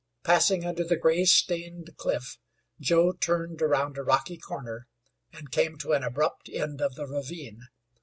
[0.23, 2.39] Passing under the gray, stained cliff,
[2.79, 4.87] Joe turned around a rocky corner,
[5.31, 7.59] and came to an abrupt end of the ravine.